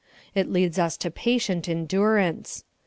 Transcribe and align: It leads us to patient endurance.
It 0.33 0.49
leads 0.51 0.79
us 0.79 0.97
to 0.97 1.11
patient 1.11 1.69
endurance. 1.69 2.63